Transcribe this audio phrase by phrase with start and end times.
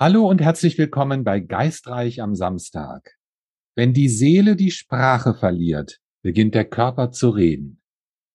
[0.00, 3.16] Hallo und herzlich willkommen bei Geistreich am Samstag.
[3.74, 7.82] Wenn die Seele die Sprache verliert, beginnt der Körper zu reden.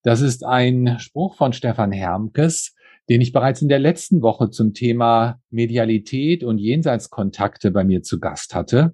[0.04, 2.76] Das ist ein Spruch von Stefan Hermkes,
[3.08, 8.20] den ich bereits in der letzten Woche zum Thema Medialität und Jenseitskontakte bei mir zu
[8.20, 8.94] Gast hatte.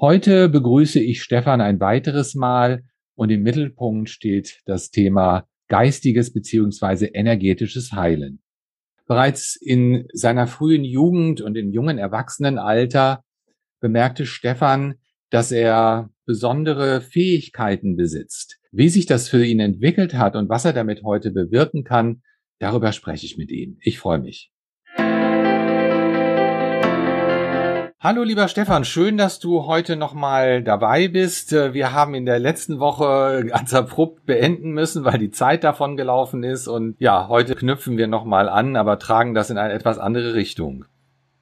[0.00, 7.08] Heute begrüße ich Stefan ein weiteres Mal und im Mittelpunkt steht das Thema geistiges beziehungsweise
[7.08, 8.40] energetisches Heilen.
[9.06, 13.22] Bereits in seiner frühen Jugend und im jungen Erwachsenenalter
[13.80, 14.96] bemerkte Stefan,
[15.30, 18.58] dass er besondere Fähigkeiten besitzt.
[18.72, 22.22] Wie sich das für ihn entwickelt hat und was er damit heute bewirken kann,
[22.58, 23.78] darüber spreche ich mit ihm.
[23.80, 24.50] Ich freue mich.
[28.06, 31.52] Hallo lieber Stefan, schön, dass du heute nochmal dabei bist.
[31.52, 35.96] Äh, wir haben in der letzten Woche ganz abrupt beenden müssen, weil die Zeit davon
[35.96, 36.68] gelaufen ist.
[36.68, 40.84] Und ja, heute knüpfen wir nochmal an, aber tragen das in eine etwas andere Richtung.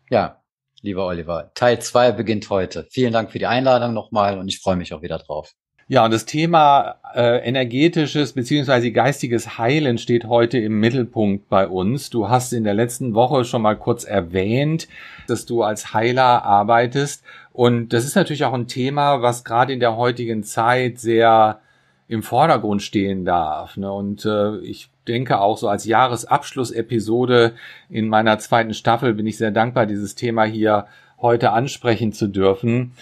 [0.09, 0.43] Ja,
[0.81, 2.87] lieber Oliver, Teil zwei beginnt heute.
[2.89, 5.53] Vielen Dank für die Einladung nochmal und ich freue mich auch wieder drauf.
[5.87, 12.09] Ja, und das Thema äh, energetisches beziehungsweise geistiges Heilen steht heute im Mittelpunkt bei uns.
[12.09, 14.89] Du hast in der letzten Woche schon mal kurz erwähnt,
[15.27, 17.23] dass du als Heiler arbeitest.
[17.53, 21.61] Und das ist natürlich auch ein Thema, was gerade in der heutigen Zeit sehr
[22.09, 23.77] im Vordergrund stehen darf.
[23.77, 23.93] Ne?
[23.93, 27.55] Und äh, ich denke auch so als Jahresabschlussepisode
[27.91, 30.87] in meiner zweiten Staffel bin ich sehr dankbar, dieses Thema hier
[31.21, 32.93] heute ansprechen zu dürfen.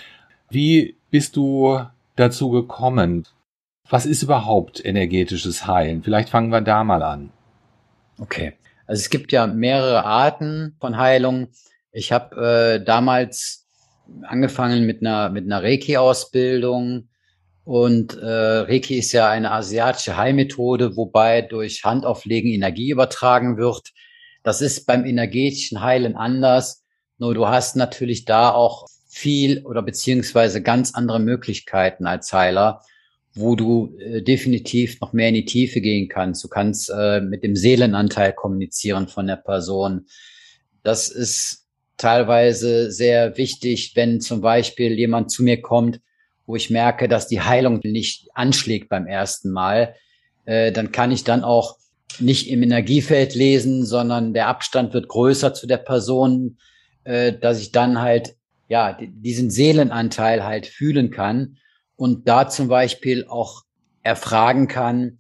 [0.51, 1.81] Wie bist du
[2.17, 3.27] dazu gekommen?
[3.89, 6.03] Was ist überhaupt energetisches Heilen?
[6.03, 7.31] Vielleicht fangen wir da mal an.
[8.19, 8.55] Okay.
[8.87, 11.49] Also es gibt ja mehrere Arten von Heilung.
[11.93, 13.67] Ich habe äh, damals
[14.23, 17.09] angefangen mit einer mit einer Reiki-Ausbildung
[17.65, 23.93] und äh, Reiki ist ja eine asiatische Heilmethode, wobei durch Handauflegen Energie übertragen wird.
[24.43, 26.85] Das ist beim energetischen Heilen anders.
[27.19, 32.81] Nur du hast natürlich da auch viel oder beziehungsweise ganz andere Möglichkeiten als Heiler,
[33.35, 36.43] wo du äh, definitiv noch mehr in die Tiefe gehen kannst.
[36.43, 40.07] Du kannst äh, mit dem Seelenanteil kommunizieren von der Person.
[40.83, 41.67] Das ist
[41.99, 46.01] teilweise sehr wichtig, wenn zum Beispiel jemand zu mir kommt,
[46.47, 49.95] wo ich merke, dass die Heilung nicht anschlägt beim ersten Mal,
[50.47, 51.77] äh, dann kann ich dann auch
[52.19, 56.57] nicht im Energiefeld lesen, sondern der Abstand wird größer zu der Person,
[57.05, 58.37] äh, dass ich dann halt
[58.73, 61.59] ja, diesen Seelenanteil halt fühlen kann
[61.95, 63.65] und da zum Beispiel auch
[64.03, 65.19] erfragen kann,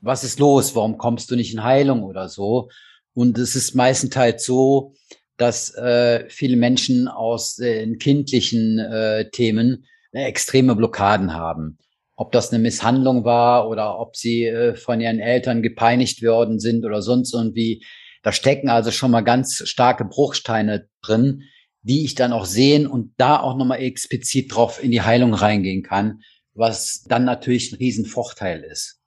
[0.00, 0.74] was ist los?
[0.74, 2.70] Warum kommst du nicht in Heilung oder so?
[3.12, 4.94] Und es ist meistens halt so,
[5.36, 11.76] dass äh, viele Menschen aus äh, kindlichen äh, Themen äh, extreme Blockaden haben.
[12.16, 16.86] Ob das eine Misshandlung war oder ob sie äh, von ihren Eltern gepeinigt worden sind
[16.86, 17.84] oder sonst irgendwie.
[18.22, 21.42] Da stecken also schon mal ganz starke Bruchsteine drin,
[21.82, 25.82] die ich dann auch sehen und da auch nochmal explizit drauf in die Heilung reingehen
[25.82, 26.22] kann,
[26.54, 29.00] was dann natürlich ein Riesenvorteil ist.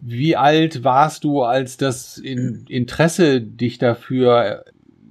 [0.00, 4.64] Wie alt warst du, als das Interesse dich dafür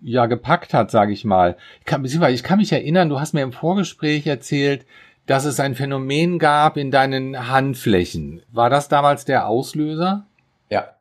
[0.04, 1.58] ja gepackt hat, sage ich mal?
[1.80, 4.86] Ich kann, ich kann mich erinnern, du hast mir im Vorgespräch erzählt,
[5.26, 8.44] dass es ein Phänomen gab in deinen Handflächen.
[8.52, 10.28] War das damals der Auslöser?
[10.70, 10.96] Ja,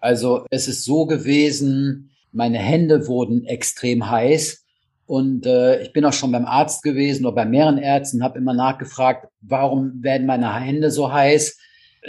[0.00, 4.64] also es ist so gewesen, meine Hände wurden extrem heiß
[5.08, 8.52] und äh, ich bin auch schon beim Arzt gewesen oder bei mehreren Ärzten, habe immer
[8.52, 11.56] nachgefragt, warum werden meine Hände so heiß?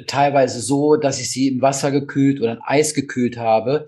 [0.06, 3.88] Teilweise so, dass ich sie im Wasser gekühlt oder in Eis gekühlt habe.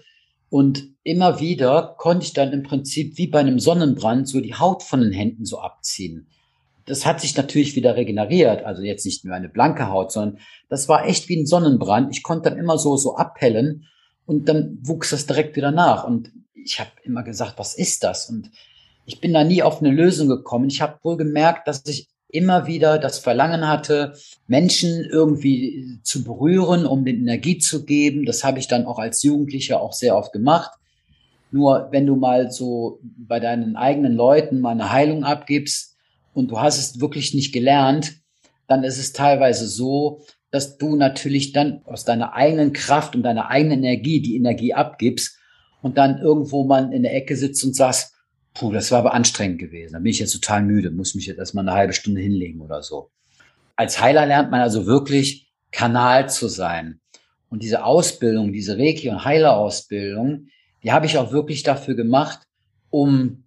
[0.50, 4.82] Und immer wieder konnte ich dann im Prinzip wie bei einem Sonnenbrand so die Haut
[4.82, 6.28] von den Händen so abziehen.
[6.86, 10.40] Das hat sich natürlich wieder regeneriert, also jetzt nicht nur eine blanke Haut, sondern
[10.70, 12.16] das war echt wie ein Sonnenbrand.
[12.16, 13.88] Ich konnte dann immer so so abhellen
[14.26, 16.06] und dann wuchs das direkt wieder nach.
[16.06, 18.30] Und ich habe immer gesagt, was ist das?
[18.30, 18.52] Und
[19.06, 20.70] ich bin da nie auf eine Lösung gekommen.
[20.70, 24.14] Ich habe wohl gemerkt, dass ich immer wieder das Verlangen hatte,
[24.48, 28.26] Menschen irgendwie zu berühren, um den Energie zu geben.
[28.26, 30.72] Das habe ich dann auch als Jugendlicher auch sehr oft gemacht.
[31.52, 35.98] Nur wenn du mal so bei deinen eigenen Leuten mal eine Heilung abgibst
[36.34, 38.14] und du hast es wirklich nicht gelernt,
[38.68, 43.50] dann ist es teilweise so, dass du natürlich dann aus deiner eigenen Kraft und deiner
[43.50, 45.38] eigenen Energie die Energie abgibst
[45.82, 48.14] und dann irgendwo mal in der Ecke sitzt und sagst,
[48.54, 49.94] puh, das war aber anstrengend gewesen.
[49.94, 52.84] Da bin ich jetzt total müde, muss mich jetzt erstmal eine halbe Stunde hinlegen oder
[52.84, 53.10] so.
[53.76, 57.00] Als Heiler lernt man also wirklich Kanal zu sein.
[57.50, 60.48] Und diese Ausbildung, diese Reiki- und Heilerausbildung,
[60.84, 62.48] die habe ich auch wirklich dafür gemacht,
[62.90, 63.44] um,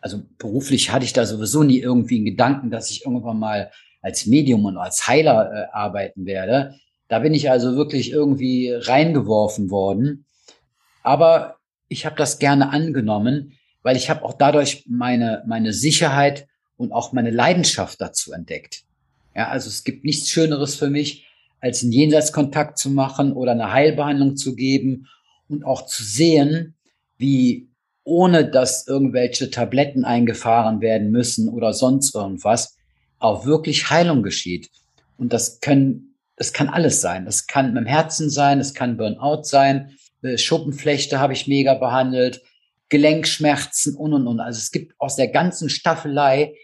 [0.00, 3.70] also beruflich hatte ich da sowieso nie irgendwie einen Gedanken, dass ich irgendwann mal
[4.02, 6.74] als Medium und als Heiler äh, arbeiten werde.
[7.08, 10.26] Da bin ich also wirklich irgendwie reingeworfen worden.
[11.02, 11.55] Aber
[11.88, 13.52] ich habe das gerne angenommen,
[13.82, 16.46] weil ich habe auch dadurch meine, meine Sicherheit
[16.76, 18.82] und auch meine Leidenschaft dazu entdeckt.
[19.34, 21.26] Ja, also es gibt nichts Schöneres für mich,
[21.60, 25.08] als einen Jenseitskontakt zu machen oder eine Heilbehandlung zu geben
[25.48, 26.74] und auch zu sehen,
[27.16, 27.68] wie
[28.04, 32.76] ohne dass irgendwelche Tabletten eingefahren werden müssen oder sonst irgendwas,
[33.18, 34.70] auch wirklich Heilung geschieht.
[35.16, 37.24] Und das können, das kann alles sein.
[37.24, 39.96] Das kann mit dem Herzen sein, das kann Burnout sein,
[40.36, 42.42] Schuppenflechte habe ich mega behandelt,
[42.88, 44.40] Gelenkschmerzen und und und.
[44.40, 46.54] Also es gibt aus der ganzen Staffelei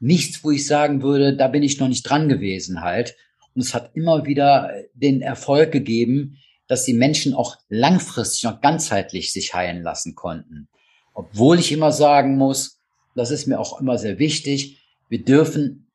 [0.00, 3.16] nichts, wo ich sagen würde, da bin ich noch nicht dran gewesen halt.
[3.54, 6.38] Und es hat immer wieder den Erfolg gegeben,
[6.68, 10.68] dass die Menschen auch langfristig und ganzheitlich sich heilen lassen konnten.
[11.14, 12.80] Obwohl ich immer sagen muss,
[13.16, 14.78] das ist mir auch immer sehr wichtig,
[15.08, 15.88] wir dürfen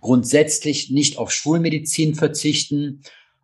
[0.00, 3.02] grundsätzlich nicht auf Schulmedizin verzichten.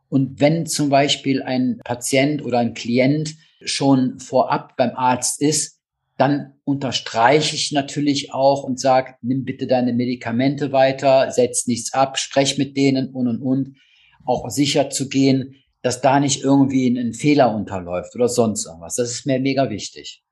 [0.08, 5.80] Und wenn zum Beispiel ein Patient oder ein Klient schon vorab beim Arzt ist,
[6.18, 12.18] dann unterstreiche ich natürlich auch und sage, nimm bitte deine Medikamente weiter, setz nichts ab,
[12.18, 13.76] sprech mit denen und und und,
[14.24, 18.96] auch sicher zu gehen, dass da nicht irgendwie ein, ein Fehler unterläuft oder sonst irgendwas.
[18.96, 20.24] Das ist mir mega wichtig.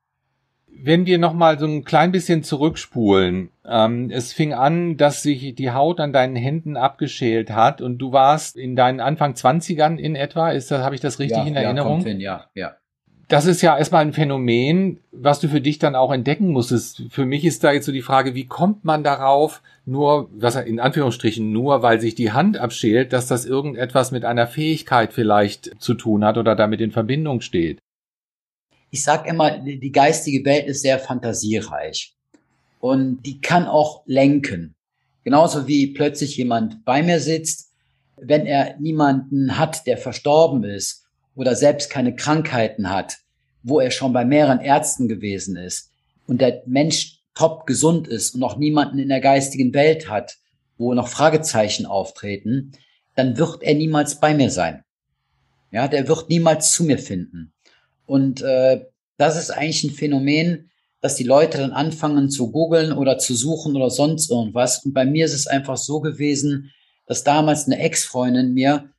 [0.77, 5.55] Wenn wir noch mal so ein klein bisschen zurückspulen, ähm, es fing an, dass sich
[5.55, 10.15] die Haut an deinen Händen abgeschält hat und du warst in deinen Anfang 20ern in
[10.15, 11.91] etwa, ist das, habe ich das richtig ja, in Erinnerung?
[11.91, 12.77] Ja, kommt hin, ja, ja
[13.29, 17.03] das ist ja erstmal ein Phänomen, was du für dich dann auch entdecken musstest.
[17.11, 20.81] Für mich ist da jetzt so die Frage, wie kommt man darauf, nur, was in
[20.81, 25.95] Anführungsstrichen, nur weil sich die Hand abschält, dass das irgendetwas mit einer Fähigkeit vielleicht zu
[25.95, 27.79] tun hat oder damit in Verbindung steht?
[28.95, 32.15] Ich sag immer, die geistige Welt ist sehr fantasiereich
[32.79, 34.77] und die kann auch lenken.
[35.25, 37.73] Genauso wie plötzlich jemand bei mir sitzt,
[38.19, 43.17] wenn er niemanden hat, der verstorben ist, oder selbst keine Krankheiten hat,
[43.65, 45.91] wo er schon bei mehreren Ärzten gewesen ist
[46.29, 50.37] und der Mensch top gesund ist und noch niemanden in der geistigen Welt hat,
[50.79, 52.71] wo noch Fragezeichen auftreten,
[53.17, 54.85] dann wird er niemals bei mir sein.
[55.73, 57.54] Ja, der wird niemals zu mir finden.
[58.07, 58.85] Und äh,
[59.17, 60.71] das ist eigentlich ein Phänomen,
[61.01, 64.85] dass die Leute dann anfangen zu googeln oder zu suchen oder sonst irgendwas.
[64.85, 66.71] Und bei mir ist es einfach so gewesen,
[67.07, 68.91] dass damals eine Ex-Freundin mir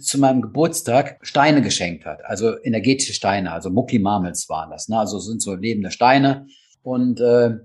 [0.00, 4.98] zu meinem Geburtstag Steine geschenkt hat, also energetische Steine, also Mucki Marmels waren das, ne?
[4.98, 6.46] also sind so lebende Steine
[6.82, 7.56] und äh,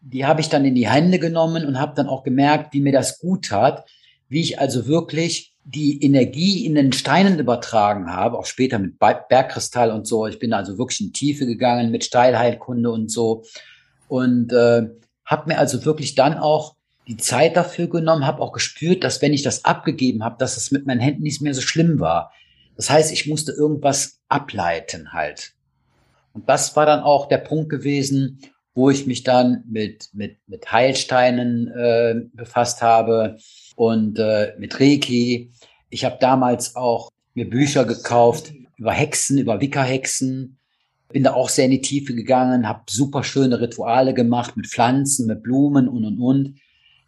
[0.00, 2.92] die habe ich dann in die Hände genommen und habe dann auch gemerkt, wie mir
[2.92, 3.84] das gut tat,
[4.28, 9.90] wie ich also wirklich die Energie in den Steinen übertragen habe, auch später mit Bergkristall
[9.90, 10.26] und so.
[10.26, 13.44] Ich bin also wirklich in Tiefe gegangen mit Steilheilkunde und so
[14.08, 14.88] und äh,
[15.24, 16.76] habe mir also wirklich dann auch
[17.08, 20.70] die Zeit dafür genommen, habe auch gespürt, dass wenn ich das abgegeben habe, dass es
[20.70, 22.32] mit meinen Händen nicht mehr so schlimm war.
[22.76, 25.52] Das heißt, ich musste irgendwas ableiten halt.
[26.32, 28.40] Und das war dann auch der Punkt gewesen,
[28.74, 33.38] wo ich mich dann mit, mit, mit Heilsteinen äh, befasst habe
[33.74, 35.50] und äh, mit Reiki.
[35.90, 40.58] Ich habe damals auch mir Bücher gekauft über Hexen, über Wicca-Hexen.
[41.08, 45.26] Bin da auch sehr in die Tiefe gegangen, habe super schöne Rituale gemacht mit Pflanzen,
[45.26, 46.58] mit Blumen und und und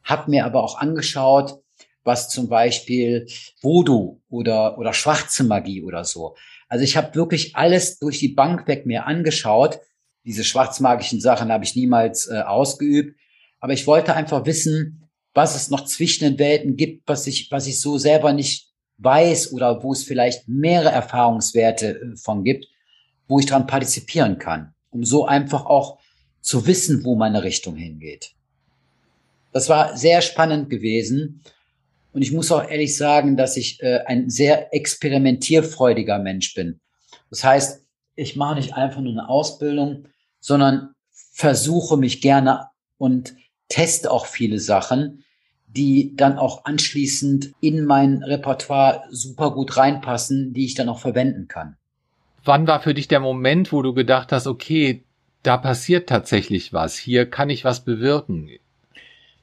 [0.05, 1.61] habe mir aber auch angeschaut,
[2.05, 3.27] was zum Beispiel
[3.61, 6.37] Voodoo oder, oder schwarze Magie oder so.
[6.69, 9.81] Also ich habe wirklich alles durch die Bank weg mir angeschaut.
[10.25, 13.19] Diese schwarzmagischen Sachen habe ich niemals äh, ausgeübt.
[13.59, 15.06] Aber ich wollte einfach wissen,
[15.37, 19.53] was es noch zwischen den Welten gibt, was ich, was ich so selber nicht weiß
[19.53, 22.69] oder wo es vielleicht mehrere Erfahrungswerte äh, von gibt,
[23.29, 25.99] wo ich dran partizipieren kann, um so einfach auch
[26.41, 28.31] zu wissen, wo meine Richtung hingeht.
[29.53, 31.43] Das war sehr spannend gewesen.
[32.15, 36.81] Und ich muss auch ehrlich sagen, dass ich äh, ein sehr experimentierfreudiger Mensch bin.
[37.29, 40.09] Das heißt, ich mache nicht einfach nur eine Ausbildung,
[40.41, 43.35] sondern versuche mich gerne und
[43.69, 45.25] teste auch viele Sachen,
[45.77, 51.49] die dann auch anschließend in mein Repertoire super gut reinpassen, die ich dann auch verwenden
[51.49, 51.77] kann.
[52.45, 55.05] Wann war für dich der Moment, wo du gedacht hast, okay,
[55.43, 58.49] da passiert tatsächlich was, hier kann ich was bewirken?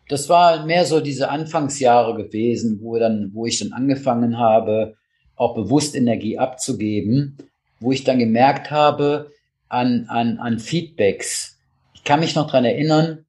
[0.09, 4.95] das war mehr so diese Anfangsjahre gewesen, wo dann, wo ich dann angefangen habe,
[5.35, 7.37] auch bewusst Energie abzugeben,
[7.79, 9.31] wo ich dann gemerkt habe
[9.69, 11.57] an, an, an Feedbacks.
[11.93, 13.25] Ich kann mich noch dran erinnern,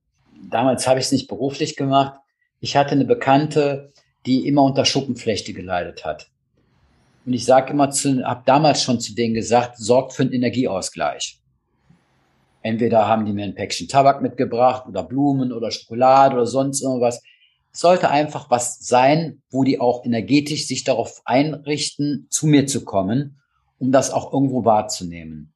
[0.51, 2.21] damals habe ich es nicht beruflich gemacht.
[2.65, 3.93] Ich hatte eine Bekannte,
[4.25, 6.31] die immer unter Schuppenflechte geleidet hat.
[7.27, 11.43] Und ich sage immer zu, habe damals schon zu denen gesagt, sorgt für einen Energieausgleich.
[12.63, 17.23] Entweder haben die mir ein Päckchen Tabak mitgebracht oder Blumen oder Schokolade oder sonst irgendwas.
[17.71, 22.87] Es sollte einfach was sein, wo die auch energetisch sich darauf einrichten, zu mir zu
[22.87, 23.43] kommen,
[23.79, 25.53] um das auch irgendwo wahrzunehmen.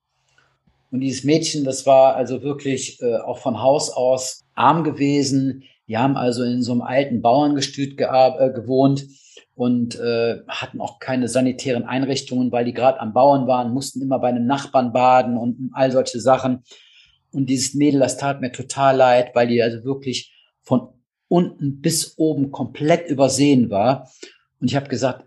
[0.90, 5.64] Und dieses Mädchen, das war also wirklich äh, auch von Haus aus arm gewesen.
[5.88, 9.06] Die haben also in so einem alten Bauerngestüt äh, gewohnt
[9.54, 14.18] und äh, hatten auch keine sanitären Einrichtungen, weil die gerade am Bauern waren, mussten immer
[14.18, 16.62] bei einem Nachbarn baden und all solche Sachen.
[17.32, 20.90] Und dieses Mädel, das tat mir total leid, weil die also wirklich von
[21.28, 24.10] unten bis oben komplett übersehen war.
[24.60, 25.24] Und ich habe gesagt,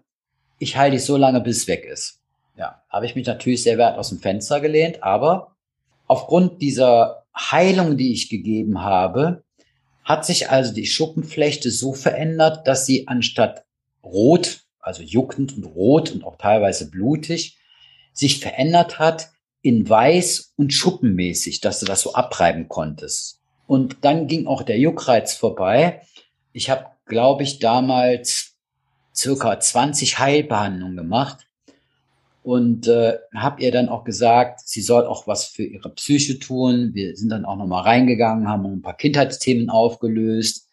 [0.60, 2.22] ich halte dich so lange, bis es weg ist.
[2.58, 5.56] Ja, habe ich mich natürlich sehr wert aus dem Fenster gelehnt, aber
[6.08, 9.44] aufgrund dieser Heilung, die ich gegeben habe,
[10.12, 13.63] hat sich also die Schuppenflechte so verändert, dass sie anstatt
[14.03, 17.58] rot, also juckend und rot und auch teilweise blutig,
[18.12, 19.30] sich verändert hat
[19.62, 23.39] in weiß und schuppenmäßig, dass du das so abreiben konntest.
[23.68, 26.01] Und dann ging auch der Juckreiz vorbei.
[26.51, 28.58] Ich habe, glaube ich, damals
[29.15, 31.48] circa 20 Heilbehandlungen gemacht
[32.44, 36.92] und äh, habe ihr dann auch gesagt, sie soll auch was für ihre Psyche tun.
[36.94, 40.68] Wir sind dann auch nochmal reingegangen, haben ein paar Kindheitsthemen aufgelöst,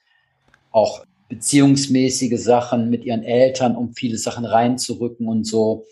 [0.70, 5.84] auch beziehungsmäßige Sachen mit ihren Eltern, um viele Sachen reinzurücken und so.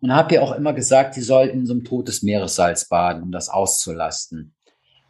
[0.00, 3.30] Und habe ihr auch immer gesagt, sie soll in so einem totes Meeressalz baden, um
[3.30, 4.54] das auszulasten.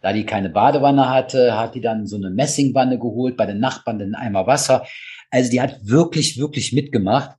[0.01, 4.01] Da die keine Badewanne hatte, hat die dann so eine Messingwanne geholt, bei den Nachbarn
[4.01, 4.85] den Eimer Wasser.
[5.31, 7.37] Also die hat wirklich, wirklich mitgemacht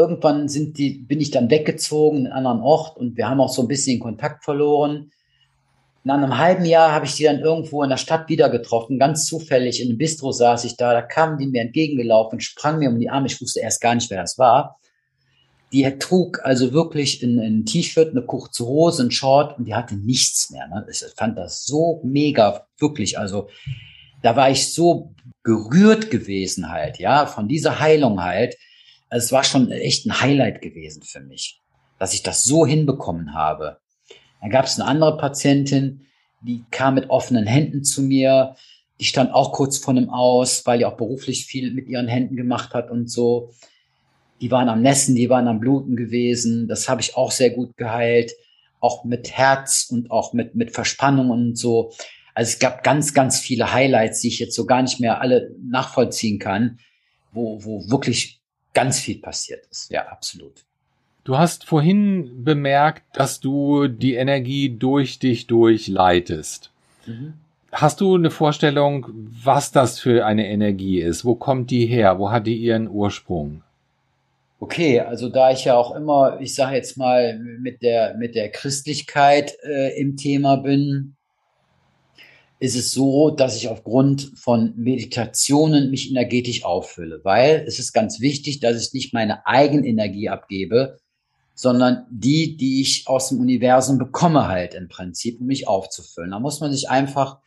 [0.00, 3.52] irgendwann sind die, bin ich dann weggezogen in einen anderen Ort und wir haben auch
[3.52, 5.10] so ein bisschen Kontakt verloren.
[6.02, 9.26] Nach einem halben Jahr habe ich die dann irgendwo in der Stadt wieder getroffen, ganz
[9.26, 9.82] zufällig.
[9.82, 13.10] In einem Bistro saß ich da, da kamen die mir entgegengelaufen, sprang mir um die
[13.10, 13.26] Arme.
[13.26, 14.78] Ich wusste erst gar nicht, wer das war.
[15.72, 19.94] Die trug also wirklich ein, ein T-Shirt, eine kurze Hose, ein Short und die hatte
[19.94, 20.66] nichts mehr.
[20.68, 20.86] Ne?
[20.90, 23.18] Ich fand das so mega, wirklich.
[23.18, 23.48] Also
[24.22, 25.14] da war ich so
[25.44, 28.56] gerührt gewesen halt, ja, von dieser Heilung halt
[29.10, 31.60] also es war schon echt ein Highlight gewesen für mich,
[31.98, 33.78] dass ich das so hinbekommen habe.
[34.40, 36.06] Dann gab es eine andere Patientin,
[36.40, 38.54] die kam mit offenen Händen zu mir.
[38.98, 42.36] Die stand auch kurz vor einem Aus, weil die auch beruflich viel mit ihren Händen
[42.36, 43.50] gemacht hat und so.
[44.40, 46.68] Die waren am Nässen, die waren am Bluten gewesen.
[46.68, 48.32] Das habe ich auch sehr gut geheilt.
[48.78, 51.92] Auch mit Herz und auch mit, mit Verspannung und so.
[52.34, 55.54] Also es gab ganz, ganz viele Highlights, die ich jetzt so gar nicht mehr alle
[55.62, 56.78] nachvollziehen kann,
[57.32, 58.39] wo, wo wirklich
[58.74, 59.90] ganz viel passiert ist.
[59.90, 60.64] Ja, absolut.
[61.24, 66.70] Du hast vorhin bemerkt, dass du die Energie durch dich durchleitest.
[67.06, 67.34] Mhm.
[67.72, 71.24] Hast du eine Vorstellung, was das für eine Energie ist?
[71.24, 72.18] Wo kommt die her?
[72.18, 73.62] Wo hat die ihren Ursprung?
[74.58, 78.50] Okay, also da ich ja auch immer, ich sage jetzt mal, mit der mit der
[78.50, 81.16] Christlichkeit äh, im Thema bin,
[82.60, 88.20] ist es so, dass ich aufgrund von Meditationen mich energetisch auffülle, weil es ist ganz
[88.20, 90.98] wichtig, dass ich nicht meine Eigenenergie abgebe,
[91.54, 96.32] sondern die, die ich aus dem Universum bekomme halt im Prinzip, um mich aufzufüllen.
[96.32, 97.38] Da muss man sich einfach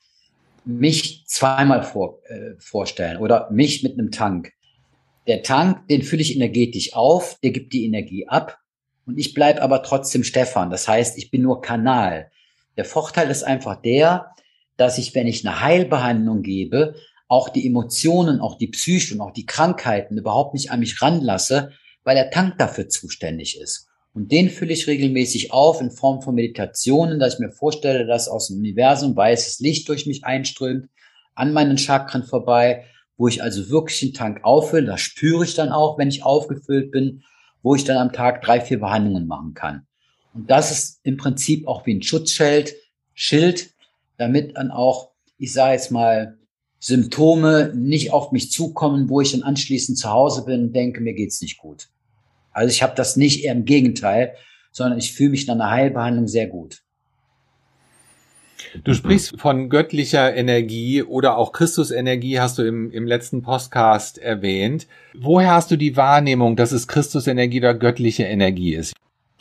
[0.66, 4.52] mich zweimal vor, äh, vorstellen oder mich mit einem Tank.
[5.28, 8.58] Der Tank, den fülle ich energetisch auf, der gibt die Energie ab
[9.06, 10.72] und ich bleib aber trotzdem Stefan.
[10.72, 12.32] Das heißt, ich bin nur Kanal.
[12.78, 14.34] Der Vorteil ist einfach der,
[14.78, 16.96] dass ich, wenn ich eine Heilbehandlung gebe,
[17.28, 21.72] auch die Emotionen, auch die Psyche und auch die Krankheiten überhaupt nicht an mich ranlasse,
[22.04, 23.88] weil der Tank dafür zuständig ist.
[24.14, 28.28] Und den fülle ich regelmäßig auf in Form von Meditationen, dass ich mir vorstelle, dass
[28.28, 30.90] aus dem Universum weißes Licht durch mich einströmt,
[31.34, 32.86] an meinen Chakren vorbei,
[33.18, 34.86] wo ich also wirklich den Tank auffülle.
[34.86, 37.24] Das spüre ich dann auch, wenn ich aufgefüllt bin,
[37.64, 39.88] wo ich dann am Tag drei, vier Behandlungen machen kann.
[40.36, 42.76] Und das ist im Prinzip auch wie ein Schutzschild,
[43.16, 43.73] Schild,
[44.24, 46.38] damit dann auch, ich sage jetzt mal,
[46.80, 51.14] Symptome nicht auf mich zukommen, wo ich dann anschließend zu Hause bin und denke, mir
[51.14, 51.88] geht's nicht gut.
[52.52, 54.36] Also ich habe das nicht, eher im Gegenteil,
[54.72, 56.84] sondern ich fühle mich nach einer Heilbehandlung sehr gut.
[58.84, 64.88] Du sprichst von göttlicher Energie oder auch Christusenergie, hast du im, im letzten Podcast erwähnt.
[65.14, 68.94] Woher hast du die Wahrnehmung, dass es Christusenergie oder göttliche Energie ist?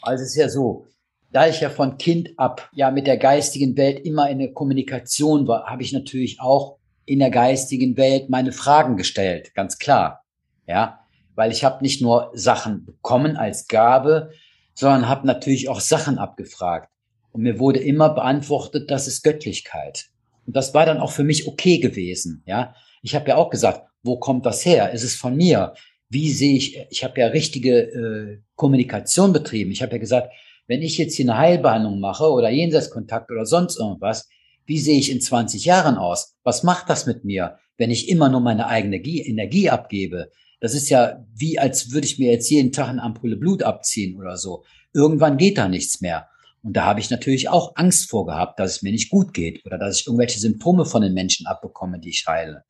[0.02, 0.86] Also es ist ja so,
[1.32, 5.48] da ich ja von Kind ab ja mit der geistigen Welt immer in der Kommunikation
[5.48, 10.24] war, habe ich natürlich auch in der geistigen Welt meine Fragen gestellt, ganz klar.
[10.66, 11.00] Ja,
[11.34, 14.30] weil ich habe nicht nur Sachen bekommen als Gabe,
[14.74, 16.90] sondern habe natürlich auch Sachen abgefragt.
[17.32, 20.10] Und mir wurde immer beantwortet, das ist Göttlichkeit.
[20.46, 22.42] Und das war dann auch für mich okay gewesen.
[22.46, 24.92] Ja, ich habe ja auch gesagt, wo kommt das her?
[24.92, 25.74] Ist es von mir?
[26.08, 26.78] Wie sehe ich?
[26.90, 29.70] Ich habe ja richtige äh, Kommunikation betrieben.
[29.70, 30.30] Ich habe ja gesagt,
[30.72, 34.30] wenn ich jetzt hier eine Heilbehandlung mache oder Jenseitskontakt oder sonst irgendwas,
[34.64, 36.34] wie sehe ich in 20 Jahren aus?
[36.44, 40.30] Was macht das mit mir, wenn ich immer nur meine eigene Energie abgebe?
[40.60, 44.18] Das ist ja wie, als würde ich mir jetzt jeden Tag eine Ampulle Blut abziehen
[44.18, 44.64] oder so.
[44.94, 46.28] Irgendwann geht da nichts mehr.
[46.62, 49.66] Und da habe ich natürlich auch Angst vor gehabt, dass es mir nicht gut geht
[49.66, 52.64] oder dass ich irgendwelche Symptome von den Menschen abbekomme, die ich heile.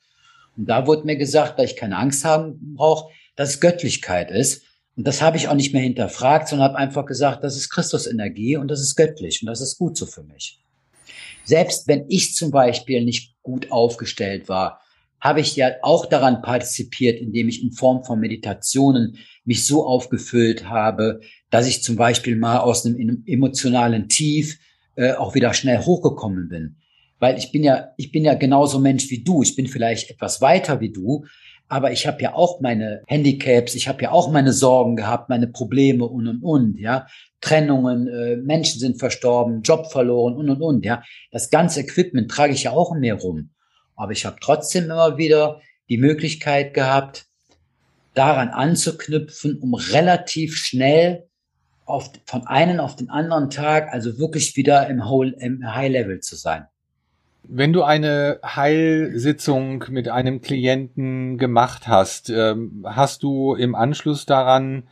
[0.57, 4.65] Und da wurde mir gesagt, dass ich keine Angst haben brauche, dass es Göttlichkeit ist.
[4.97, 8.57] Und das habe ich auch nicht mehr hinterfragt, sondern habe einfach gesagt, das ist Christusenergie
[8.57, 10.61] und das ist göttlich und das ist gut so für mich.
[11.45, 14.81] Selbst wenn ich zum Beispiel nicht gut aufgestellt war,
[15.19, 20.69] habe ich ja auch daran partizipiert, indem ich in Form von Meditationen mich so aufgefüllt
[20.69, 24.59] habe, dass ich zum Beispiel mal aus einem emotionalen Tief
[24.97, 26.77] äh, auch wieder schnell hochgekommen bin.
[27.19, 29.43] Weil ich bin ja, ich bin ja genauso Mensch wie du.
[29.43, 31.25] Ich bin vielleicht etwas weiter wie du,
[31.73, 35.47] aber ich habe ja auch meine Handicaps, ich habe ja auch meine Sorgen gehabt, meine
[35.47, 37.07] Probleme und und und, ja.
[37.41, 41.03] Trennungen, äh, Menschen sind verstorben, Job verloren und und und, ja.
[41.31, 43.53] Das ganze Equipment trage ich ja auch in mir rum.
[43.97, 47.25] Aber ich habe trotzdem immer wieder die Möglichkeit gehabt,
[48.13, 51.27] daran anzuknüpfen, um relativ schnell
[51.87, 56.21] auf, von einem auf den anderen Tag, also wirklich wieder im, Whole, im High Level
[56.21, 56.67] zu sein.
[57.45, 64.85] Wenn du eine Heilsitzung mit einem Klienten gemacht hast, ähm, hast du im Anschluss daran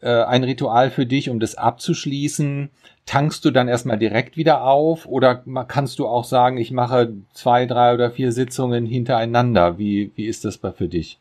[0.00, 2.70] äh, ein Ritual für dich, um das abzuschließen?
[3.06, 7.64] Tankst du dann erstmal direkt wieder auf oder kannst du auch sagen, ich mache zwei,
[7.64, 9.78] drei oder vier Sitzungen hintereinander?
[9.78, 11.18] Wie, wie ist das für dich?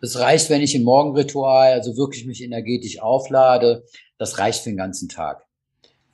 [0.00, 3.84] Es reicht, wenn ich im Morgenritual also wirklich mich energetisch auflade.
[4.18, 5.46] Das reicht für den ganzen Tag.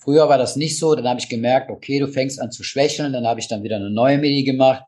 [0.07, 0.95] Früher war das nicht so.
[0.95, 3.13] Dann habe ich gemerkt, okay, du fängst an zu schwächeln.
[3.13, 4.85] Dann habe ich dann wieder eine neue Medi gemacht.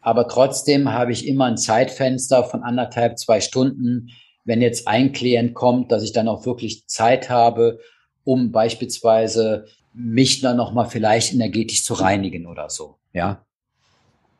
[0.00, 4.08] Aber trotzdem habe ich immer ein Zeitfenster von anderthalb, zwei Stunden,
[4.44, 7.78] wenn jetzt ein Klient kommt, dass ich dann auch wirklich Zeit habe,
[8.24, 13.46] um beispielsweise mich dann nochmal vielleicht energetisch zu reinigen oder so, ja.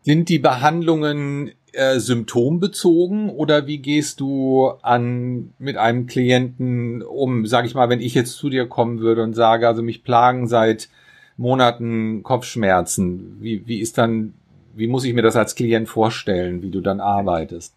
[0.08, 7.44] Sind die Behandlungen äh, symptombezogen oder wie gehst du an mit einem Klienten um?
[7.44, 10.48] Sag ich mal, wenn ich jetzt zu dir kommen würde und sage, also mich plagen
[10.48, 10.88] seit
[11.36, 14.32] Monaten Kopfschmerzen, wie, wie ist dann,
[14.74, 17.74] wie muss ich mir das als Klient vorstellen, wie du dann arbeitest?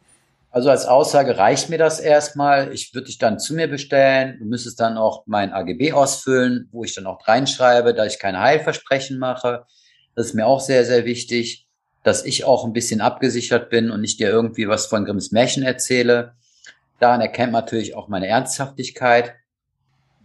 [0.51, 2.71] Also als Aussage reicht mir das erstmal.
[2.71, 4.37] Ich würde dich dann zu mir bestellen.
[4.39, 8.39] Du müsstest dann auch mein AGB ausfüllen, wo ich dann auch reinschreibe, dass ich keine
[8.39, 9.65] Heilversprechen mache.
[10.15, 11.67] Das ist mir auch sehr, sehr wichtig,
[12.03, 15.63] dass ich auch ein bisschen abgesichert bin und nicht dir irgendwie was von Grimms Märchen
[15.63, 16.33] erzähle.
[16.99, 19.33] Daran erkennt man natürlich auch meine Ernsthaftigkeit.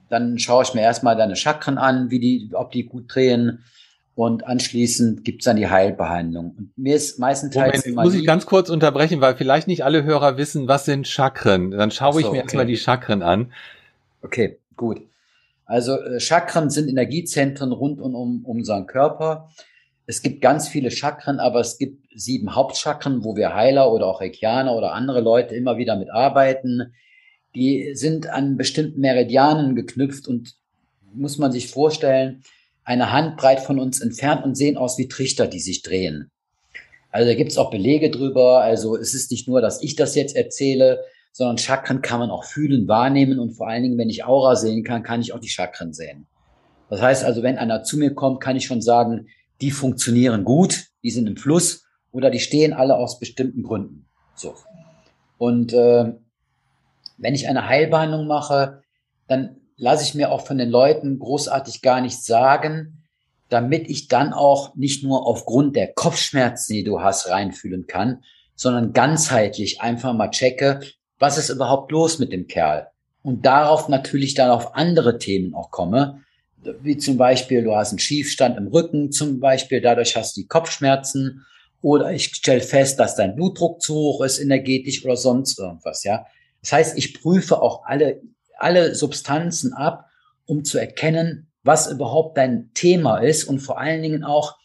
[0.08, 3.64] Dann schaue ich mir erstmal deine Chakren an, wie die, ob die gut drehen
[4.16, 6.54] und anschließend gibt's dann die Heilbehandlung.
[6.56, 10.38] Und mir ist meistenteils Moment, muss ich ganz kurz unterbrechen, weil vielleicht nicht alle Hörer
[10.38, 11.70] wissen, was sind Chakren.
[11.70, 12.40] Dann schaue so, ich mir okay.
[12.40, 13.52] erstmal die Chakren an.
[14.22, 15.02] Okay, gut.
[15.66, 19.50] Also äh, Chakren sind Energiezentren rund um, um unseren Körper.
[20.06, 24.20] Es gibt ganz viele Chakren, aber es gibt sieben Hauptchakren, wo wir Heiler oder auch
[24.20, 26.94] Reikianer oder andere Leute immer wieder mit arbeiten.
[27.56, 30.54] Die sind an bestimmten Meridianen geknüpft und
[31.12, 32.42] muss man sich vorstellen,
[32.84, 36.30] eine Handbreit von uns entfernt und sehen aus wie Trichter, die sich drehen.
[37.10, 38.60] Also da gibt's auch Belege drüber.
[38.60, 41.00] Also es ist nicht nur, dass ich das jetzt erzähle,
[41.32, 44.84] sondern Chakren kann man auch fühlen, wahrnehmen und vor allen Dingen, wenn ich Aura sehen
[44.84, 46.26] kann, kann ich auch die Chakren sehen.
[46.88, 49.26] Das heißt also, wenn einer zu mir kommt, kann ich schon sagen,
[49.60, 54.06] die funktionieren gut, die sind im Fluss oder die stehen alle aus bestimmten Gründen.
[54.34, 54.54] So.
[55.38, 56.12] Und äh,
[57.18, 58.82] wenn ich eine Heilbehandlung mache,
[59.28, 63.02] dann lasse ich mir auch von den Leuten großartig gar nichts sagen,
[63.48, 68.22] damit ich dann auch nicht nur aufgrund der Kopfschmerzen, die du hast, reinfühlen kann,
[68.54, 70.80] sondern ganzheitlich einfach mal checke,
[71.18, 72.88] was ist überhaupt los mit dem Kerl?
[73.22, 76.22] Und darauf natürlich dann auf andere Themen auch komme,
[76.82, 80.48] wie zum Beispiel, du hast einen Schiefstand im Rücken zum Beispiel, dadurch hast du die
[80.48, 81.44] Kopfschmerzen,
[81.82, 86.26] oder ich stelle fest, dass dein Blutdruck zu hoch ist, energetisch oder sonst irgendwas, ja.
[86.62, 88.20] Das heißt, ich prüfe auch alle
[88.56, 90.08] alle Substanzen ab,
[90.46, 94.56] um zu erkennen, was überhaupt dein Thema ist und vor allen Dingen auch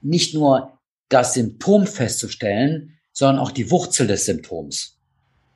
[0.00, 4.98] nicht nur das Symptom festzustellen, sondern auch die Wurzel des Symptoms.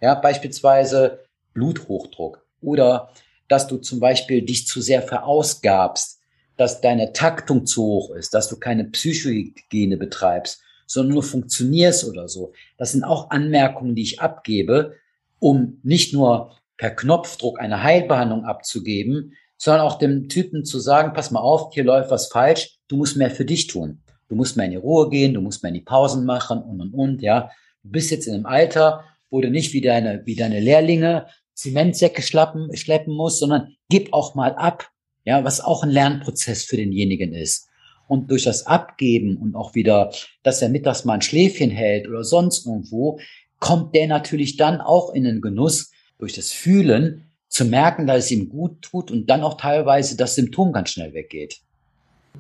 [0.00, 3.10] Ja, beispielsweise Bluthochdruck oder
[3.48, 6.20] dass du zum Beispiel dich zu sehr verausgabst,
[6.56, 12.28] dass deine Taktung zu hoch ist, dass du keine Psychohygiene betreibst, sondern nur funktionierst oder
[12.28, 12.52] so.
[12.78, 14.94] Das sind auch Anmerkungen, die ich abgebe,
[15.38, 21.30] um nicht nur per Knopfdruck eine Heilbehandlung abzugeben, sondern auch dem Typen zu sagen, pass
[21.30, 24.02] mal auf, hier läuft was falsch, du musst mehr für dich tun.
[24.28, 26.80] Du musst mehr in die Ruhe gehen, du musst mehr in die Pausen machen und
[26.80, 27.50] und und, ja.
[27.82, 31.26] Du bist jetzt in einem Alter, wo du nicht wie deine, wie deine Lehrlinge
[31.56, 34.90] Zementsäcke schlappen, schleppen musst, sondern gib auch mal ab,
[35.24, 37.68] ja, was auch ein Lernprozess für denjenigen ist.
[38.06, 40.12] Und durch das Abgeben und auch wieder,
[40.44, 43.18] dass er mittags mal ein Schläfchen hält oder sonst irgendwo,
[43.58, 48.30] kommt der natürlich dann auch in den Genuss, durch das Fühlen zu merken, dass es
[48.30, 51.60] ihm gut tut und dann auch teilweise das Symptom ganz schnell weggeht.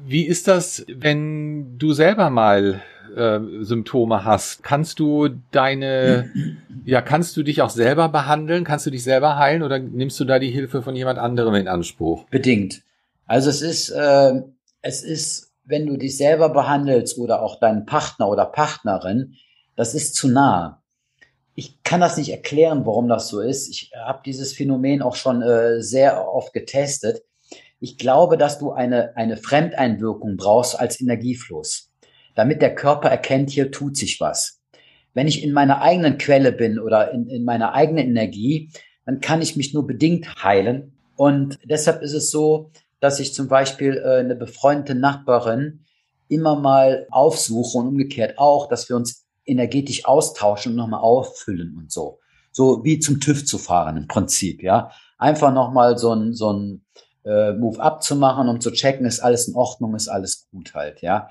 [0.06, 2.82] Wie ist das, wenn du selber mal
[3.60, 4.62] Symptome hast?
[4.62, 6.30] Kannst du deine,
[6.84, 8.64] ja, kannst du dich auch selber behandeln?
[8.64, 11.68] Kannst du dich selber heilen oder nimmst du da die Hilfe von jemand anderem in
[11.68, 12.24] Anspruch?
[12.30, 12.82] Bedingt.
[13.26, 14.42] Also es ist, äh,
[14.82, 19.34] es ist, wenn du dich selber behandelst oder auch deinen Partner oder Partnerin,
[19.74, 20.82] das ist zu nah.
[21.54, 23.68] Ich kann das nicht erklären, warum das so ist.
[23.68, 27.22] Ich habe dieses Phänomen auch schon äh, sehr oft getestet.
[27.80, 31.90] Ich glaube, dass du eine, eine Fremdeinwirkung brauchst als Energiefluss,
[32.36, 34.60] damit der Körper erkennt, hier tut sich was.
[35.14, 38.70] Wenn ich in meiner eigenen Quelle bin oder in, in meiner eigenen Energie,
[39.04, 40.92] dann kann ich mich nur bedingt heilen.
[41.16, 42.70] Und deshalb ist es so,
[43.00, 45.86] dass ich zum Beispiel äh, eine befreundete Nachbarin
[46.28, 51.90] immer mal aufsuche und umgekehrt auch, dass wir uns energetisch austauschen und nochmal auffüllen und
[51.90, 52.20] so.
[52.52, 54.90] So wie zum TÜV zu fahren im Prinzip, ja.
[55.18, 56.84] Einfach nochmal so ein, so ein
[57.24, 61.00] äh, Move-up zu machen, um zu checken, ist alles in Ordnung, ist alles gut halt,
[61.00, 61.28] ja.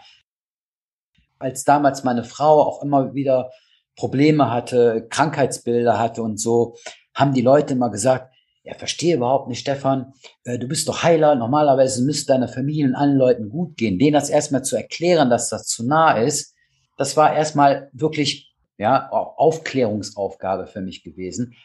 [1.39, 3.51] Als damals meine Frau auch immer wieder
[3.95, 6.75] Probleme hatte, Krankheitsbilder hatte und so,
[7.13, 11.35] haben die Leute immer gesagt, ja, verstehe überhaupt nicht, Stefan, äh, du bist doch Heiler,
[11.35, 13.99] normalerweise müsste deiner Familie und allen Leuten gut gehen.
[13.99, 16.55] Denen das erstmal zu erklären, dass das zu nah ist,
[16.97, 21.55] das war erstmal wirklich, ja, Aufklärungsaufgabe für mich gewesen.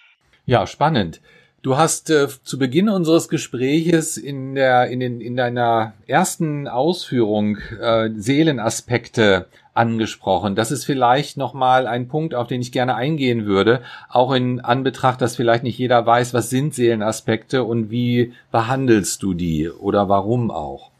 [0.44, 1.22] Ja, spannend.
[1.62, 7.58] Du hast äh, zu Beginn unseres Gespräches in der in den in deiner ersten Ausführung
[7.78, 10.54] äh, Seelenaspekte angesprochen.
[10.54, 14.60] Das ist vielleicht noch mal ein Punkt, auf den ich gerne eingehen würde, auch in
[14.60, 20.08] Anbetracht, dass vielleicht nicht jeder weiß, was sind Seelenaspekte und wie behandelst du die oder
[20.08, 20.90] warum auch.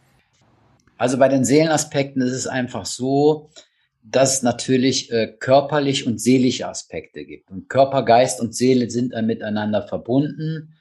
[0.98, 3.48] Also bei den Seelenaspekten ist es einfach so,
[4.10, 7.50] dass es natürlich äh, körperlich und seelische Aspekte gibt.
[7.50, 10.74] Und Körper, Geist und Seele sind dann miteinander verbunden.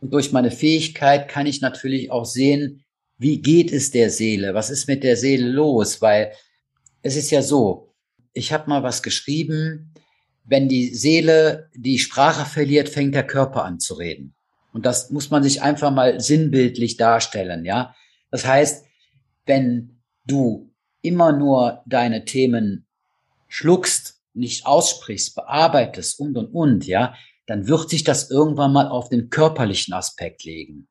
[0.00, 2.84] Und durch meine Fähigkeit kann ich natürlich auch sehen,
[3.16, 4.54] wie geht es der Seele?
[4.54, 6.00] Was ist mit der Seele los?
[6.02, 6.32] Weil
[7.02, 7.94] es ist ja so,
[8.32, 9.92] ich habe mal was geschrieben,
[10.44, 14.34] wenn die Seele die Sprache verliert, fängt der Körper an zu reden.
[14.72, 17.94] Und das muss man sich einfach mal sinnbildlich darstellen, ja.
[18.30, 18.84] Das heißt,
[19.46, 20.67] wenn du
[21.02, 22.86] immer nur deine Themen
[23.48, 27.14] schluckst, nicht aussprichst, bearbeitest und und und, ja,
[27.46, 30.88] dann wird sich das irgendwann mal auf den körperlichen Aspekt legen.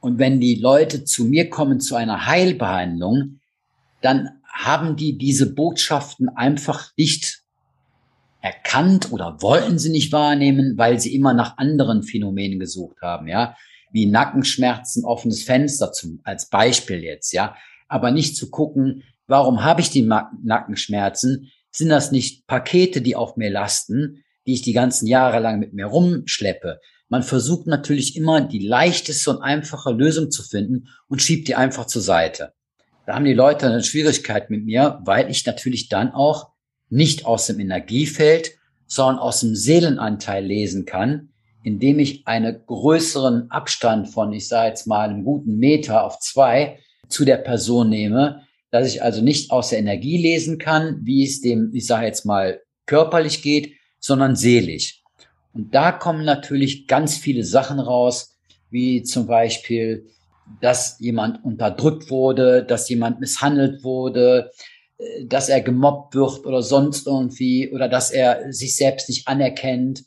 [0.00, 3.40] Und wenn die Leute zu mir kommen zu einer Heilbehandlung,
[4.00, 7.42] dann haben die diese Botschaften einfach nicht
[8.40, 13.54] erkannt oder wollten sie nicht wahrnehmen, weil sie immer nach anderen Phänomenen gesucht haben, ja,
[13.92, 17.54] wie Nackenschmerzen, offenes Fenster zum, als Beispiel jetzt, ja,
[17.88, 21.52] aber nicht zu gucken, Warum habe ich die Nackenschmerzen?
[21.70, 25.72] Sind das nicht Pakete, die auf mir lasten, die ich die ganzen Jahre lang mit
[25.72, 26.80] mir rumschleppe?
[27.08, 31.86] Man versucht natürlich immer die leichteste und einfache Lösung zu finden und schiebt die einfach
[31.86, 32.54] zur Seite.
[33.06, 36.50] Da haben die Leute eine Schwierigkeit mit mir, weil ich natürlich dann auch
[36.88, 38.50] nicht aus dem Energiefeld,
[38.88, 41.28] sondern aus dem Seelenanteil lesen kann,
[41.62, 46.80] indem ich einen größeren Abstand von, ich sage jetzt mal, einem guten Meter auf zwei
[47.08, 51.40] zu der Person nehme, dass ich also nicht aus der Energie lesen kann, wie es
[51.40, 55.02] dem, ich sage jetzt mal, körperlich geht, sondern seelisch.
[55.52, 58.36] Und da kommen natürlich ganz viele Sachen raus,
[58.70, 60.06] wie zum Beispiel,
[60.60, 64.50] dass jemand unterdrückt wurde, dass jemand misshandelt wurde,
[64.98, 70.04] äh, dass er gemobbt wird oder sonst irgendwie, oder dass er sich selbst nicht anerkennt,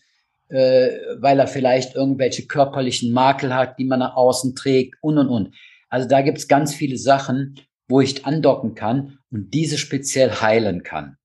[0.50, 5.28] äh, weil er vielleicht irgendwelche körperlichen Makel hat, die man nach außen trägt und und
[5.28, 5.56] und.
[5.90, 7.60] Also da gibt's ganz viele Sachen
[7.94, 11.18] wo ich andocken kann und diese speziell heilen kann.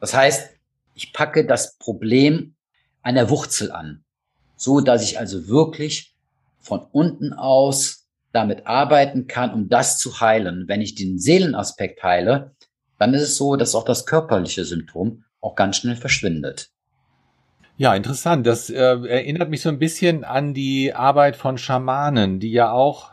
[0.00, 0.54] Das heißt,
[0.94, 2.54] ich packe das Problem
[3.02, 4.06] an der Wurzel an,
[4.56, 6.16] so dass ich also wirklich
[6.60, 10.64] von unten aus damit arbeiten kann, um das zu heilen.
[10.66, 12.52] Wenn ich den Seelenaspekt heile,
[12.98, 16.70] dann ist es so, dass auch das körperliche Symptom auch ganz schnell verschwindet.
[17.76, 18.46] Ja, interessant.
[18.46, 23.12] Das äh, erinnert mich so ein bisschen an die Arbeit von Schamanen, die ja auch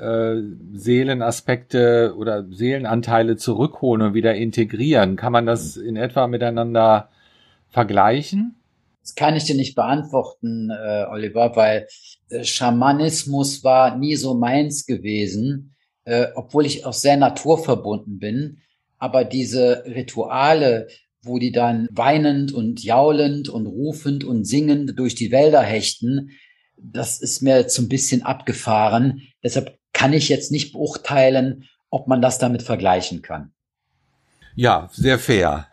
[0.00, 5.16] äh, Seelenaspekte oder Seelenanteile zurückholen und wieder integrieren.
[5.16, 7.08] Kann man das in etwa miteinander
[7.68, 8.56] vergleichen?
[9.02, 11.86] Das kann ich dir nicht beantworten, äh, Oliver, weil
[12.28, 18.58] äh, Schamanismus war nie so meins gewesen, äh, obwohl ich auch sehr naturverbunden bin.
[18.98, 20.88] Aber diese Rituale,
[21.22, 26.30] wo die dann weinend und jaulend und rufend und singend durch die Wälder hechten,
[26.76, 29.22] das ist mir jetzt so ein bisschen abgefahren.
[29.42, 33.52] Deshalb kann ich jetzt nicht beurteilen, ob man das damit vergleichen kann.
[34.54, 35.68] Ja, sehr fair.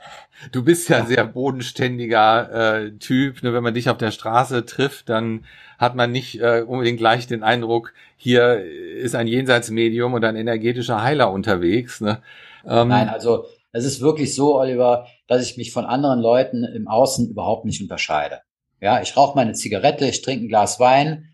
[0.53, 3.43] Du bist ja sehr bodenständiger äh, Typ.
[3.43, 3.53] Ne?
[3.53, 5.43] Wenn man dich auf der Straße trifft, dann
[5.77, 11.03] hat man nicht äh, unbedingt gleich den Eindruck, hier ist ein Jenseitsmedium oder ein energetischer
[11.03, 11.99] Heiler unterwegs.
[11.99, 12.21] Ne?
[12.65, 16.87] Ähm, Nein, also es ist wirklich so, Oliver, dass ich mich von anderen Leuten im
[16.87, 18.39] Außen überhaupt nicht unterscheide.
[18.79, 21.32] Ja, ich rauche meine Zigarette, ich trinke ein Glas Wein.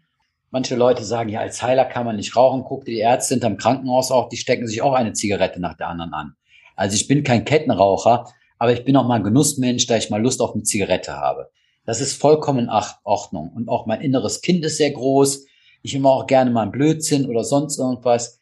[0.51, 2.63] Manche Leute sagen, ja, als Heiler kann man nicht rauchen.
[2.63, 5.89] Guck dir die Ärzte hinterm Krankenhaus auch, die stecken sich auch eine Zigarette nach der
[5.89, 6.35] anderen an.
[6.75, 8.25] Also ich bin kein Kettenraucher,
[8.57, 11.49] aber ich bin auch mal ein Genussmensch, da ich mal Lust auf eine Zigarette habe.
[11.85, 12.69] Das ist vollkommen in
[13.03, 13.51] Ordnung.
[13.55, 15.45] Und auch mein inneres Kind ist sehr groß.
[15.81, 18.39] Ich immer auch gerne mal einen Blödsinn oder sonst irgendwas.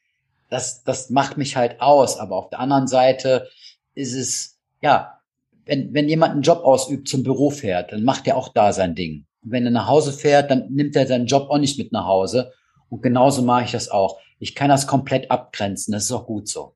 [0.50, 2.18] Das, das macht mich halt aus.
[2.18, 3.48] Aber auf der anderen Seite
[3.96, 5.20] ist es, ja,
[5.66, 8.96] wenn, wenn jemand einen Job ausübt, zum Büro fährt, dann macht er auch da sein
[8.96, 9.27] Ding.
[9.50, 12.52] Wenn er nach Hause fährt, dann nimmt er seinen Job auch nicht mit nach Hause.
[12.90, 14.20] Und genauso mache ich das auch.
[14.40, 15.92] Ich kann das komplett abgrenzen.
[15.92, 16.74] Das ist auch gut so.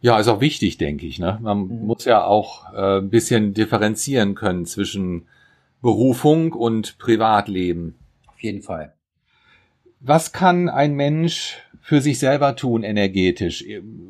[0.00, 1.18] Ja, ist auch wichtig, denke ich.
[1.18, 1.38] Ne?
[1.40, 1.86] Man mhm.
[1.86, 5.26] muss ja auch äh, ein bisschen differenzieren können zwischen
[5.80, 7.94] Berufung und Privatleben.
[8.26, 8.92] Auf jeden Fall.
[10.00, 13.64] Was kann ein Mensch für sich selber tun energetisch?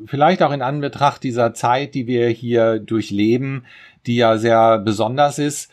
[0.05, 3.65] Vielleicht auch in Anbetracht dieser Zeit, die wir hier durchleben,
[4.05, 5.71] die ja sehr besonders ist.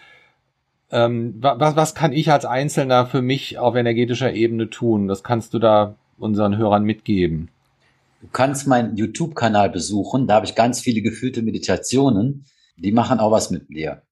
[0.92, 5.08] Ähm, was, was kann ich als Einzelner für mich auf energetischer Ebene tun?
[5.08, 7.50] Das kannst du da unseren Hörern mitgeben.
[8.20, 10.26] Du kannst meinen YouTube-Kanal besuchen.
[10.26, 12.44] Da habe ich ganz viele gefühlte Meditationen.
[12.76, 14.02] Die machen auch was mit dir.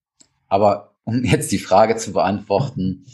[0.49, 3.05] Aber um jetzt die Frage zu beantworten.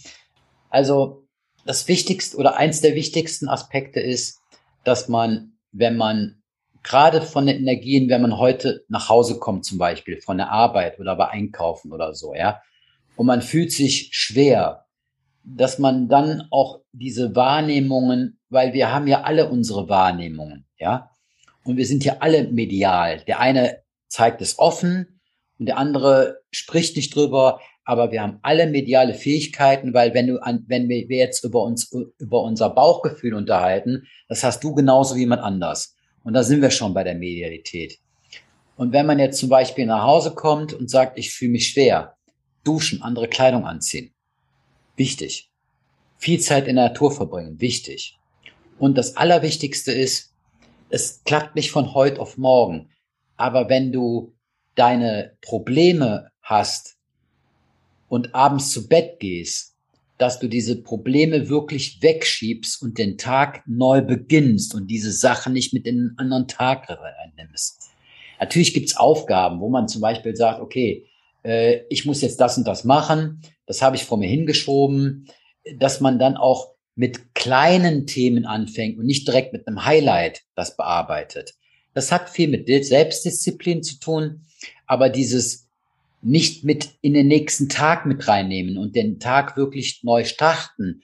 [0.70, 1.28] Also
[1.66, 4.40] das Wichtigste oder eins der wichtigsten Aspekte ist,
[4.86, 6.42] dass man, wenn man
[6.84, 11.00] gerade von den Energien, wenn man heute nach Hause kommt, zum Beispiel von der Arbeit
[11.00, 12.62] oder bei Einkaufen oder so, ja,
[13.18, 14.86] und man fühlt sich schwer,
[15.44, 21.10] dass man dann auch diese Wahrnehmungen, weil wir haben ja alle unsere Wahrnehmungen, ja.
[21.64, 23.24] Und wir sind ja alle medial.
[23.28, 25.20] Der eine zeigt es offen
[25.60, 30.42] und der andere spricht nicht drüber, aber wir haben alle mediale Fähigkeiten, weil wenn du
[30.42, 35.22] an, wenn wir jetzt über uns, über unser Bauchgefühl unterhalten, das hast du genauso wie
[35.22, 35.96] jemand anders.
[36.24, 38.00] Und da sind wir schon bei der Medialität.
[38.76, 42.17] Und wenn man jetzt zum Beispiel nach Hause kommt und sagt, ich fühle mich schwer,
[42.68, 44.14] duschen, andere Kleidung anziehen.
[44.96, 45.50] Wichtig.
[46.18, 47.62] Viel Zeit in der Natur verbringen.
[47.62, 48.18] Wichtig.
[48.80, 50.34] Und das Allerwichtigste ist,
[50.90, 52.90] es klappt nicht von heute auf morgen.
[53.36, 54.34] Aber wenn du
[54.76, 56.98] deine Probleme hast
[58.10, 59.76] und abends zu Bett gehst,
[60.18, 65.74] dass du diese Probleme wirklich wegschiebst und den Tag neu beginnst und diese Sachen nicht
[65.74, 67.92] mit in einen anderen Tag reinnimmst.
[68.40, 71.07] Natürlich gibt's Aufgaben, wo man zum Beispiel sagt, okay,
[71.48, 75.28] äh, ich muss jetzt das und das machen, das habe ich vor mir hingeschoben,
[75.78, 80.76] dass man dann auch mit kleinen Themen anfängt und nicht direkt mit einem Highlight das
[80.76, 81.54] bearbeitet.
[81.94, 84.42] Das hat viel mit Selbstdisziplin zu tun,
[84.86, 85.68] aber dieses
[86.22, 91.02] nicht mit in den nächsten Tag mit reinnehmen und den Tag wirklich neu starten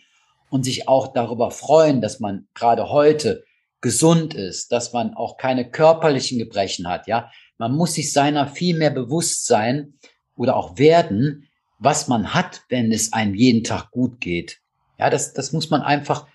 [0.49, 3.43] und sich auch darüber freuen, dass man gerade heute
[3.81, 7.31] gesund ist, dass man auch keine körperlichen Gebrechen hat, ja.
[7.59, 9.93] Man muss sich seiner viel mehr bewusst sein
[10.35, 11.47] oder auch werden,
[11.79, 14.59] was man hat, wenn es einem jeden Tag gut geht.
[14.97, 16.27] Ja, das, das muss man einfach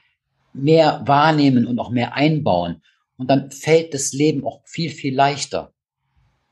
[0.53, 2.83] mehr wahrnehmen und auch mehr einbauen.
[3.17, 5.73] Und dann fällt das Leben auch viel, viel leichter.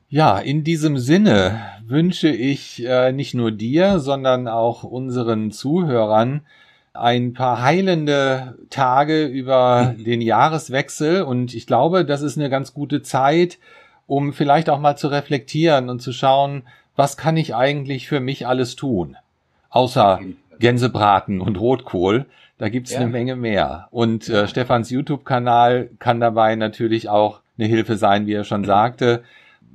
[0.09, 6.45] Ja, in diesem Sinne wünsche ich äh, nicht nur dir, sondern auch unseren Zuhörern
[6.93, 11.23] ein paar heilende Tage über den Jahreswechsel.
[11.23, 13.59] Und ich glaube, das ist eine ganz gute Zeit,
[14.05, 16.63] um vielleicht auch mal zu reflektieren und zu schauen,
[16.97, 19.15] was kann ich eigentlich für mich alles tun?
[19.69, 20.19] Außer
[20.59, 22.25] Gänsebraten und Rotkohl.
[22.57, 22.99] Da gibt's ja.
[22.99, 23.87] eine Menge mehr.
[23.91, 29.23] Und äh, Stefans YouTube-Kanal kann dabei natürlich auch eine Hilfe sein, wie er schon sagte.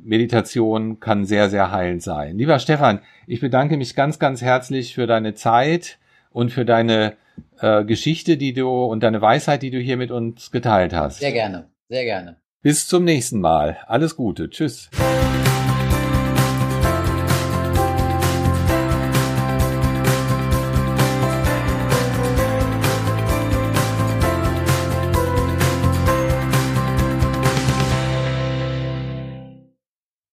[0.03, 2.37] Meditation kann sehr, sehr heilend sein.
[2.37, 5.99] Lieber Stefan, ich bedanke mich ganz, ganz herzlich für deine Zeit
[6.33, 7.13] und für deine
[7.61, 11.21] äh, Geschichte, die du und deine Weisheit, die du hier mit uns geteilt hast.
[11.21, 12.37] Sehr gerne, sehr gerne.
[12.63, 13.79] Bis zum nächsten Mal.
[13.87, 14.51] Alles Gute.
[14.51, 14.91] Tschüss.